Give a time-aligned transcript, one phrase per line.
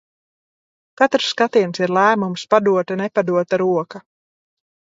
[1.01, 4.07] Katrs skatiens ir lēmums, padota, nepadota roka.